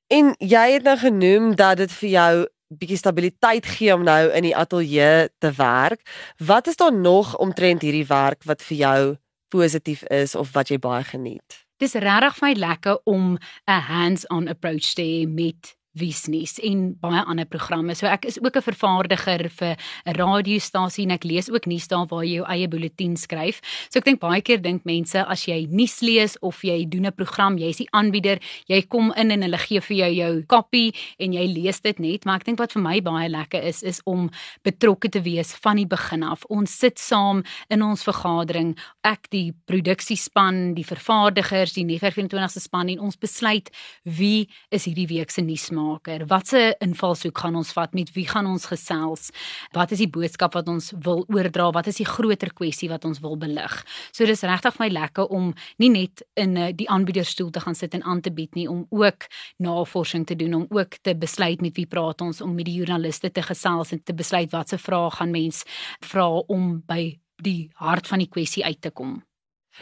En 0.10 0.36
jy 0.38 0.74
het 0.74 0.84
nou 0.84 0.98
genoem 0.98 1.56
dat 1.56 1.78
dit 1.78 1.92
vir 1.92 2.10
jou 2.10 2.48
bietjie 2.78 2.98
stabiliteit 2.98 3.66
gee 3.66 3.94
om 3.94 4.04
nou 4.04 4.32
in 4.32 4.44
die 4.44 4.56
ateljee 4.56 5.30
te 5.40 5.52
werk. 5.58 6.02
Wat 6.38 6.68
is 6.68 6.76
daar 6.76 6.94
nog 6.94 7.38
omtrent 7.38 7.82
hierdie 7.82 8.08
werk 8.08 8.44
wat 8.44 8.62
vir 8.62 8.78
jou 8.78 9.18
positief 9.54 10.04
is 10.04 10.36
of 10.36 10.52
wat 10.54 10.72
jy 10.74 10.80
baie 10.82 11.04
geniet. 11.04 11.62
Dis 11.82 11.94
regtig 12.00 12.38
vir 12.40 12.48
my 12.48 12.54
lekker 12.54 13.00
om 13.06 13.38
'n 13.68 13.82
hands-on 13.90 14.48
approach 14.48 14.94
te 14.94 15.02
hê 15.02 15.28
met 15.28 15.76
Wiesnies 15.94 16.58
en 16.66 16.88
baie 16.98 17.22
ander 17.30 17.46
programme. 17.46 17.94
So 17.94 18.08
ek 18.10 18.26
is 18.26 18.40
ook 18.42 18.56
'n 18.58 18.62
vervaardiger 18.62 19.50
vir 19.50 19.78
'n 20.06 20.16
radiostasie 20.18 21.04
en 21.04 21.12
ek 21.12 21.24
lees 21.24 21.50
ook 21.50 21.66
nuus 21.66 21.88
daar 21.88 22.08
waar 22.08 22.24
jy 22.24 22.42
jou 22.42 22.46
eie 22.50 22.68
bulletin 22.68 23.16
skryf. 23.16 23.62
So 23.90 24.00
ek 24.00 24.06
dink 24.06 24.20
baie 24.20 24.42
keer 24.42 24.62
dink 24.62 24.86
mense 24.86 25.26
as 25.28 25.46
jy 25.46 25.68
nuus 25.70 26.02
lees 26.02 26.38
of 26.42 26.62
jy 26.64 26.86
doen 26.90 27.06
'n 27.06 27.12
program, 27.12 27.58
jy's 27.58 27.78
die 27.78 27.88
aanbieder, 27.94 28.40
jy 28.68 28.82
kom 28.82 29.14
in 29.16 29.32
en 29.32 29.42
hulle 29.42 29.58
gee 29.58 29.80
vir 29.80 29.98
jou 29.98 30.12
jou 30.14 30.44
kopie 30.48 30.94
en 31.20 31.34
jy 31.34 31.46
lees 31.48 31.80
dit 31.82 32.00
net, 32.00 32.26
maar 32.26 32.36
ek 32.38 32.46
dink 32.46 32.60
wat 32.60 32.74
vir 32.74 32.82
my 32.82 33.00
baie 33.00 33.30
lekker 33.30 33.64
is 33.64 33.84
is 33.84 34.02
om 34.06 34.30
betrokke 34.64 35.10
te 35.10 35.22
wees 35.22 35.54
van 35.54 35.76
die 35.78 35.86
begin 35.86 36.24
af. 36.24 36.44
Ons 36.50 36.72
sit 36.80 36.98
saam 36.98 37.44
in 37.70 37.82
ons 37.82 38.04
vergadering, 38.04 38.76
ek 39.04 39.30
die 39.30 39.54
produksiespan, 39.68 40.74
die 40.74 40.86
vervaardigers, 40.86 41.74
die 41.74 41.86
Netwerk 41.86 42.16
24 42.16 42.52
se 42.52 42.60
span 42.60 42.90
en 42.90 43.00
ons 43.00 43.18
besluit 43.18 43.70
wie 44.04 44.50
is 44.72 44.86
hierdie 44.86 45.08
week 45.08 45.32
se 45.32 45.42
nuus 45.42 45.70
nuusmaker? 45.84 46.26
Watse 46.28 46.76
invalshoek 46.80 47.38
gaan 47.38 47.56
ons 47.56 47.72
vat? 47.74 47.94
Met 47.94 48.12
wie 48.14 48.28
gaan 48.28 48.48
ons 48.48 48.66
gesels? 48.66 49.32
Wat 49.74 49.92
is 49.92 50.00
die 50.00 50.10
boodskap 50.10 50.54
wat 50.54 50.68
ons 50.68 50.92
wil 51.04 51.26
oordra? 51.28 51.72
Wat 51.72 51.88
is 51.88 51.98
die 51.98 52.06
groter 52.06 52.54
kwessie 52.54 52.90
wat 52.90 53.06
ons 53.06 53.20
wil 53.20 53.38
belig? 53.38 53.84
So 54.12 54.26
dis 54.26 54.44
regtig 54.44 54.80
my 54.80 54.90
lekker 54.90 55.28
om 55.30 55.54
nie 55.78 55.90
net 55.90 56.24
in 56.36 56.58
eh, 56.58 56.74
die 56.74 56.90
aanbiederstoel 56.90 57.52
te 57.52 57.60
gaan 57.60 57.76
sit 57.76 57.94
en 57.94 58.04
aan 58.04 58.22
te 58.22 58.32
bied 58.32 58.56
nie, 58.56 58.68
om 58.70 58.86
ook 58.90 59.28
navorsing 59.58 60.26
te 60.26 60.36
doen, 60.36 60.54
om 60.54 60.68
ook 60.70 61.00
te 61.02 61.16
besluit 61.16 61.62
met 61.62 61.76
wie 61.76 61.88
praat 61.88 62.22
ons, 62.22 62.42
om 62.42 62.54
met 62.56 62.66
die 62.66 62.80
joernaliste 62.80 63.32
te 63.32 63.44
gesels 63.44 63.92
en 63.92 64.04
te 64.04 64.14
besluit 64.14 64.52
watse 64.52 64.78
vrae 64.78 65.12
gaan 65.12 65.32
mens 65.32 65.64
vra 66.06 66.28
om 66.48 66.82
by 66.88 67.18
die 67.44 67.72
hart 67.76 68.08
van 68.08 68.22
die 68.24 68.30
kwessie 68.30 68.64
uit 68.64 68.82
te 68.82 68.92
kom. 68.92 69.22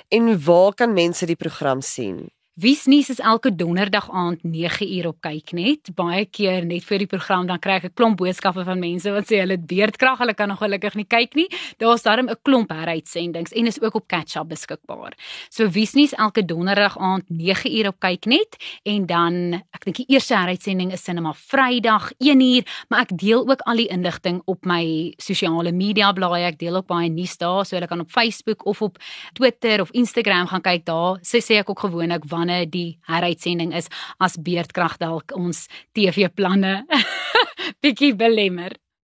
En 0.07 0.31
waar 0.45 0.73
kan 0.73 0.93
mense 0.95 1.27
die 1.27 1.35
program 1.35 1.81
sien? 1.83 2.29
Wiesnies 2.59 3.07
is 3.09 3.19
elke 3.19 3.55
donderdag 3.55 4.09
aand 4.11 4.41
9uur 4.43 5.05
op 5.07 5.21
kyknet. 5.23 5.87
Baie 5.95 6.25
keer 6.27 6.65
net 6.67 6.83
vir 6.83 6.99
die 6.99 7.07
program 7.07 7.47
dan 7.47 7.59
kry 7.63 7.77
ek 7.79 7.83
'n 7.85 7.93
klomp 7.95 8.17
boodskappe 8.19 8.65
van 8.65 8.79
mense 8.79 9.09
wat 9.09 9.25
sê 9.31 9.39
hulle 9.39 9.55
het 9.55 9.65
beerdkrag, 9.65 10.19
hulle 10.19 10.33
kan 10.33 10.49
nog 10.49 10.59
gelukkig 10.59 10.95
nie 10.95 11.07
kyk 11.07 11.33
nie. 11.35 11.47
Daar's 11.79 12.03
darm 12.03 12.29
'n 12.29 12.35
klomp 12.43 12.69
heruitsendings 12.69 13.53
en 13.53 13.67
is 13.67 13.81
ook 13.81 13.95
op 13.95 14.07
Catch-up 14.07 14.49
beskikbaar. 14.49 15.13
So 15.49 15.69
Wiesnies 15.69 16.13
elke 16.13 16.45
donderdag 16.45 16.97
aand 16.99 17.23
9uur 17.29 17.87
op 17.87 17.99
kyknet 17.99 18.57
en 18.83 19.05
dan 19.05 19.63
ek 19.71 19.85
dink 19.85 19.95
die 19.95 20.09
eerste 20.09 20.35
heruitsending 20.35 20.91
is 20.91 21.03
sinema 21.03 21.33
Vrydag 21.33 22.11
1uur, 22.19 22.67
maar 22.89 23.01
ek 23.01 23.17
deel 23.17 23.47
ook 23.49 23.61
al 23.61 23.75
die 23.75 23.87
inligting 23.87 24.41
op 24.45 24.65
my 24.65 25.13
sosiale 25.17 25.71
media 25.71 26.11
blaaie. 26.11 26.45
Ek 26.45 26.59
deel 26.59 26.75
ook 26.75 26.87
baie 26.87 27.09
nuus 27.09 27.37
daar, 27.37 27.65
so 27.65 27.75
hulle 27.75 27.87
kan 27.87 28.01
op 28.01 28.11
Facebook 28.11 28.65
of 28.65 28.81
op 28.81 28.97
Twitter 29.33 29.81
of 29.81 29.89
Instagram 29.91 30.47
gaan 30.47 30.61
kyk 30.61 30.85
daar. 30.85 31.17
Sê 31.21 31.39
sê 31.39 31.57
ek 31.57 31.69
ook 31.69 31.79
gewoonlik 31.79 32.25
wanneer 32.25 32.50
planne 32.51 32.71
die 32.71 32.99
heruitsending 33.07 33.73
is 33.73 33.89
as 34.19 34.37
beerdkrag 34.37 34.97
dalk 34.99 35.31
ons 35.35 35.67
TV 35.95 36.29
planne 36.29 36.85
bietjie 37.81 38.13
belemmer. 38.15 38.75